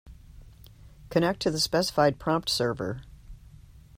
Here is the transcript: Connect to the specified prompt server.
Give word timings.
Connect 1.11 1.39
to 1.41 1.51
the 1.51 1.59
specified 1.59 2.17
prompt 2.17 2.49
server. 2.49 3.03